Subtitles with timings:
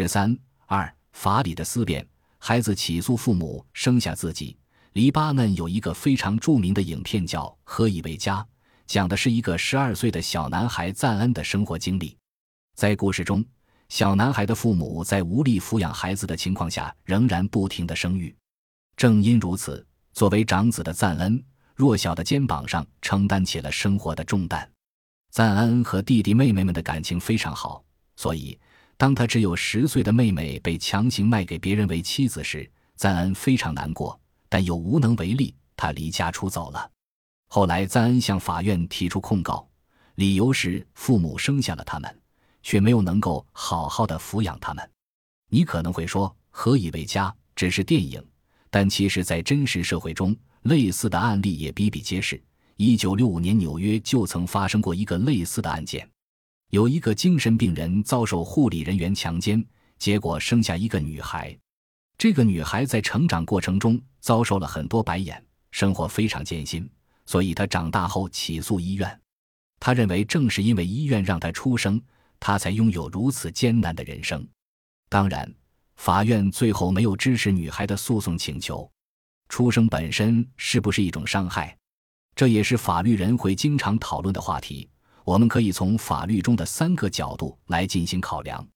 [0.00, 2.06] 十三二法理的思辨，
[2.38, 4.56] 孩子起诉父母生下自己。
[4.92, 8.36] 黎巴嫩有一个非常著名的影片叫《何以为家》，
[8.86, 12.16] 讲的是一个十二岁的小男孩赞恩的生活经历。
[12.76, 13.44] 在故事中，
[13.88, 18.32] 小男孩的父母在无力抚养孩子的情况下，仍然不停的生育。
[18.96, 21.42] 正因如此，作为长子的赞恩，
[21.74, 24.70] 弱小的肩膀上承担起了生活的重担。
[25.32, 27.84] 赞恩和弟弟妹妹们的感情非常好，
[28.14, 28.56] 所以
[28.98, 36.90] 当他只有十岁的妹妹被强行卖给别人为妻子时，赞恩非常难过，但又无能为力，他离家出走了。
[37.46, 39.66] 后来，赞恩向法院提出控告，
[40.16, 42.20] 理由是父母生下了他们，
[42.60, 44.90] 却没有能够好好的抚养他们。
[45.48, 48.20] 你可能会说，何以为家只是电影，
[48.68, 52.42] 但其实，在真实社会中，类似的案例也比比皆是。
[52.76, 56.08] 一九六五年，纽约就曾发生过一个类似的案件，
[56.70, 59.64] 有一个精神病人遭受护理人员强奸，
[59.98, 61.56] 结果生下一个女孩。
[62.18, 66.86] 这个女孩在成长过程中遭受了很多白眼，生活非常艰辛，
[67.24, 69.20] 所以她长大后起诉医院。
[69.80, 71.98] 他认为，正是因为医院让她出生，
[72.38, 74.46] 她才拥有如此艰难的人生。
[75.08, 75.50] 当然，
[75.96, 78.90] 法院最后没有支持女孩的诉讼请求。
[79.48, 81.74] 出生本身是不是一种伤害？
[82.36, 84.86] 这也是法律人会经常讨论的话题。
[85.28, 88.66] 我们可以从法律中的三个角度来进行考量。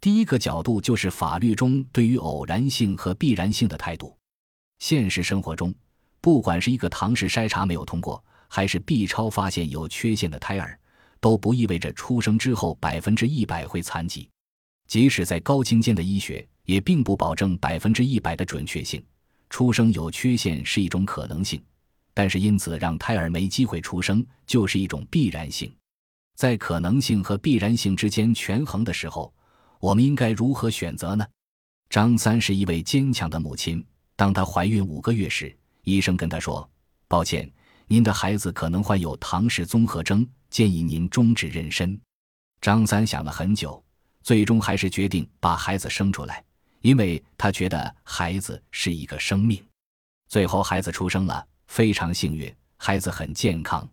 [0.00, 4.16] 第一个角度就是法律中对于偶然性和必然性的态度。
[4.78, 5.74] 现实生活中，
[6.22, 10.80] 不管是一个唐氏筛查没有通过，还是 B 超发现有缺陷的胎儿，
[11.20, 14.26] 都不意味着出生之后百分之一百会残疾。
[14.88, 19.04] 即使在高精尖的医学，也并不保证百分之一百的准确性。
[19.50, 21.62] 出生有缺陷是一种可能性。
[22.14, 25.70] 但是，因此让胎儿没机会出生，就是一种必然性。
[26.36, 29.32] 在可能性和必然性之间权衡的时候，
[29.78, 31.26] 我们应该如何选择呢？
[31.88, 33.84] 张三是一位坚强的母亲。
[34.16, 36.68] 当她怀孕五个月时，医生跟她说
[37.08, 37.50] ：“抱歉，
[37.86, 41.98] 您的孩子可能患有唐氏综合征，建议您终止妊娠。”
[42.60, 43.82] 张三想了很久，
[44.22, 46.44] 最终还是决定把孩子生出来，
[46.82, 49.62] 因为他觉得孩子是一个生命。
[50.28, 51.46] 最后，孩子出生了。
[51.66, 53.88] 非常幸运，孩子很健康。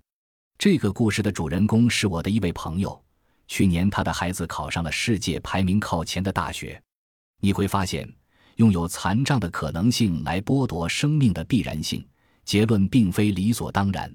[0.58, 3.00] 这个故事的主人公是我的一位朋友。
[3.48, 6.82] 去年，他的孩子考上了世界排名靠前的大学。
[7.40, 8.12] 你会发现，
[8.56, 12.04] 拥有残障的可能性来剥夺生命的必然性，
[12.44, 14.12] 结论并非理所当然。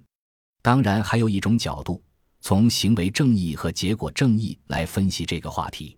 [0.63, 2.03] 当然，还有一种角度，
[2.41, 5.97] 从行为正义和结果正义来分析这个话题。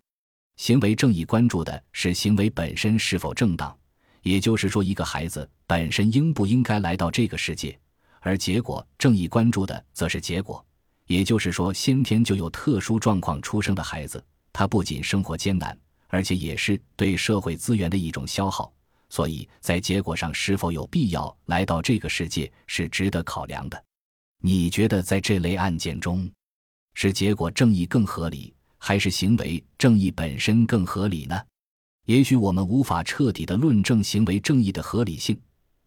[0.57, 3.75] 行为正义关注的是行为本身是否正当。
[4.21, 7.79] 也就是说，一个孩子本身应不应该来到这个世界，
[8.25, 10.65] 而结果正义关注的则是结果。
[11.07, 18.73] 也就是说，先天就有特殊状况出生的孩子，他不仅生活艰难，而且也是对社会资源的一种消耗。
[19.11, 23.85] 所以在结果上是否有必要来到这个世界，是值得考量的。
[24.41, 26.27] 你觉得在这类案件中，
[26.95, 31.39] 是结果正义更合理，还是行为正义本身更合理呢？
[32.07, 35.39] 也许我们无法彻底的论证行为正义的合理性，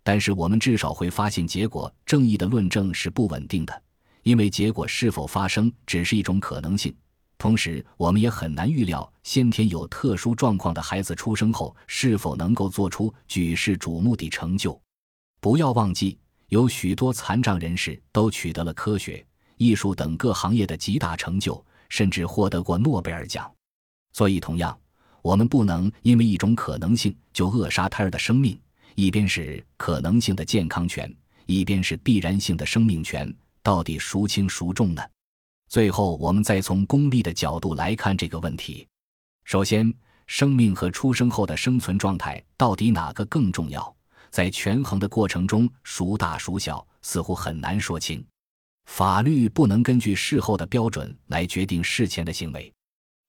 [0.07, 3.84] 但是我们至少会发现，结果正义的论证是不稳定的，
[4.23, 6.95] 因为结果是否发生只是一种可能性。
[7.38, 14.81] 同时，我们也很难预料先天有特殊状况的孩子出生后是否能够做出举世瞩目的成就。
[15.41, 16.17] 不要忘记，
[16.47, 19.22] 有许多残障人士都取得了科学、
[19.57, 23.51] 艺术等各行业的极大成就，甚至获得过诺贝尔奖。
[24.13, 24.79] 所以，同样。
[25.22, 28.57] 我们不能因为一种可能性就扼杀胎儿的生命，
[28.97, 31.16] 一边是可能性的健康权，
[31.46, 33.31] 一边是必然性的生命权，
[33.62, 35.03] 到底孰轻孰重呢？
[35.69, 38.88] 最后，我们再从功利的角度来看这个问题。
[39.44, 39.94] 首先，
[40.25, 43.96] 生命和出生后的生存状态到底哪个更重要？
[44.31, 48.25] 在权衡的过程中，孰大孰小，似乎很难说清。
[48.88, 52.74] 法律不能根据事后的标准来决定事前的行为，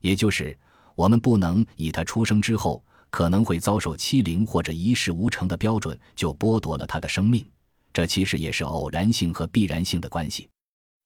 [0.00, 0.58] 也就是。
[0.94, 7.44] 我们不能以他出生之后可能会遭受欺凌或者一事无成的标准就剥夺了他的生命，
[7.92, 10.48] 这其实也是偶然性和必然性的关系。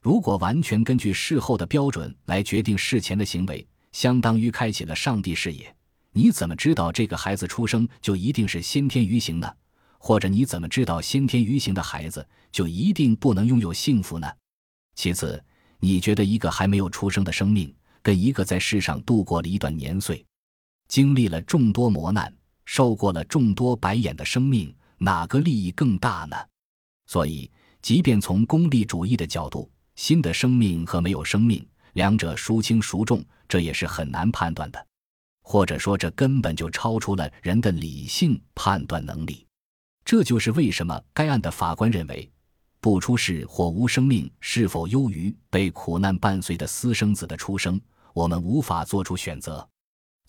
[0.02, 5.74] 如果完全根据事后的标准来决定事前的行为，相当于开启了上帝视野。
[6.12, 9.50] 你怎么知道这个孩子出生就一定是先天愚行呢？
[9.98, 14.28] 或者你怎么知道先天愚行的孩子就一定不能拥有幸福呢？
[14.96, 15.42] 其次，
[15.78, 17.72] 你觉得一个还没有出生的生命？
[18.02, 20.26] 跟一个在世上度过了一段年岁，
[20.92, 22.30] 经历了众多磨难，
[22.66, 26.36] 受过了众多白眼的生命，哪个利益更大呢？
[27.06, 27.50] 所以，
[27.80, 34.86] 即便从功利主义的角度，新的生命和没有生命两者孰轻孰重，这也是很难判断的。
[35.42, 39.46] 或者说这根本就超出了人的理性判断能力。
[40.04, 42.30] 这就是为什么该案的法官认为，
[42.82, 47.80] 不出世或无生命是否优于被苦难伴随的私生子的出生，
[48.12, 49.66] 我们无法做出选择。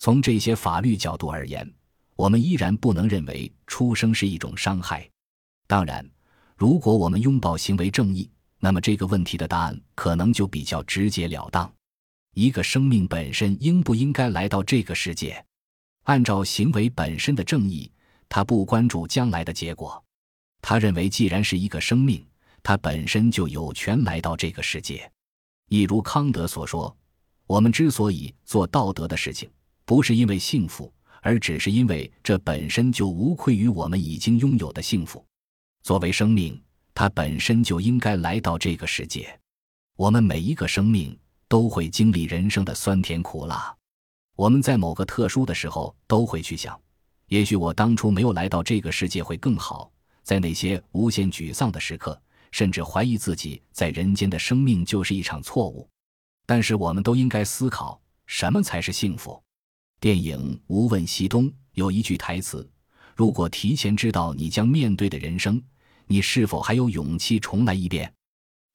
[0.04, 1.66] 从这些法律角度而言，
[2.14, 5.08] 我们依然不能认为出生是一种伤害。
[5.66, 6.06] 当然，
[6.58, 11.72] 如果我们拥抱行为正义，那么这个问题的答案可能就比较直截了当：
[12.34, 15.42] 一个生命本身应不应该来到这个世界？
[16.02, 17.90] 按照行为本身的正义。
[18.28, 20.04] 他不关注将来的结果，
[20.60, 22.22] 他认为既然是一个生命，
[22.62, 25.10] 他本身就有权来到这个世界。
[25.70, 26.94] 一如康德所说
[27.48, 29.48] ：“我们之所以做道德的事情，
[29.84, 30.92] 不是因为幸福，
[31.22, 35.24] 而只是因为这本身就无愧于我们已经拥有的幸福。
[35.82, 36.60] 作为生命，
[36.94, 39.38] 它本身就应该来到这个世界。
[39.96, 41.16] 我们每一个生命
[41.48, 43.76] 都会经历人生的酸甜苦辣，
[44.34, 46.78] 我们在某个特殊的时候都会去想。”
[47.28, 49.90] 也许我当初没有来到这个世界会更好。
[50.22, 52.18] 在那些无限沮丧的时刻，
[52.50, 55.86] 甚至怀疑自己在人间的生命就是一场错误。
[56.46, 59.42] 但是，我们都应该思考什么才是幸福。
[60.04, 62.70] 电影《无问西东》有一句台词
[63.16, 65.58] ：“如果提前知道你将面对的人生，
[66.06, 68.12] 你是否还有勇气重来一遍？”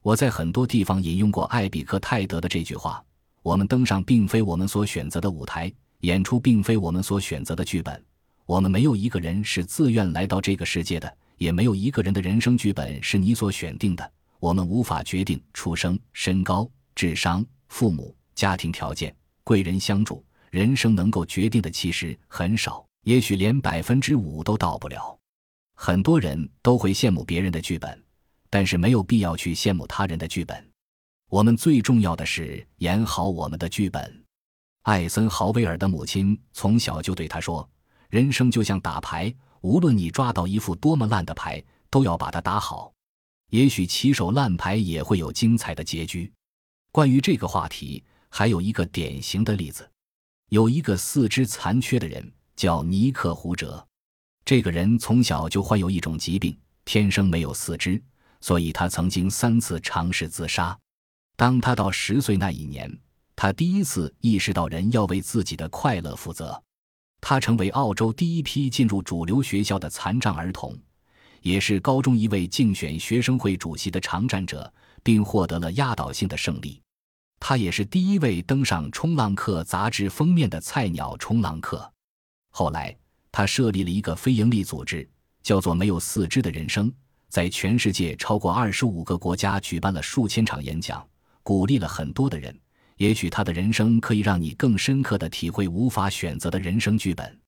[0.02, 3.00] 我在很多地方引用过艾比克泰德的这句话
[3.42, 8.04] ：“我们登上并非我们所选择的舞台，演出并非我们所选择的剧本。”
[8.44, 14.12] 我们没有一个人是自愿来到这个世界的，也没有一个人的人生剧本是你所选定的。
[14.40, 20.24] 我们无法决定出生、身高、智商、父母、家庭条件、贵人相助。
[20.50, 25.18] 人生能够决定的其实很少，也许连百分之五都到不了。
[25.74, 28.04] 很多人都会羡慕别人的剧本，
[28.50, 30.70] 但是没有必要去羡慕他人的剧本。
[31.28, 34.24] 我们最重要的是演好我们的剧本。
[34.82, 37.68] 艾森豪威尔的母亲从小就对他说。
[38.08, 42.92] 人生就像打牌，无论你抓到一副多么烂的牌，都要把它打好。
[43.50, 46.32] 也许起手烂牌也会有精彩的结局。
[46.90, 49.89] 关于这个话题，还有一个典型的例子：
[50.50, 53.86] 有一个四肢残缺的人，叫尼克胡哲。
[54.44, 58.02] 这个人从小就患有一种疾病，天生没有四肢，
[58.40, 60.76] 所以他曾经三次尝试自杀。
[61.36, 62.92] 当他到十岁那一年，
[63.36, 66.60] 他第一次意识到人要为自己的快乐负责。
[67.20, 70.76] 他成为澳洲第一批进入主流学校的残障儿童，
[71.42, 74.72] 也是高中一位竞选学生会主席的常战者，
[75.04, 76.82] 并获得了压倒性的胜利。
[77.40, 81.90] 他也是第一位登上《冲浪客》杂志封面的菜鸟冲浪客。
[82.50, 82.96] 后来，
[83.32, 85.08] 他设立了一个非营利组织，
[85.42, 86.92] 叫做“没有四肢的人生”，
[87.28, 91.04] 在全世界超过二十五个国家举办了数千场演讲，
[91.42, 92.56] 鼓励了很多的人。
[92.96, 97.40] 也许他的人生可以让你更深刻的体会无法选择的人生剧本。